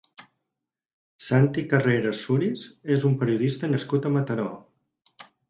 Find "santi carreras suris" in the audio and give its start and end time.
1.25-2.65